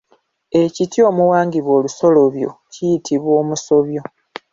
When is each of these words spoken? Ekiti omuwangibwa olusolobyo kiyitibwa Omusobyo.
Ekiti 0.63 0.99
omuwangibwa 1.09 1.71
olusolobyo 1.79 2.49
kiyitibwa 2.71 3.31
Omusobyo. 3.41 4.01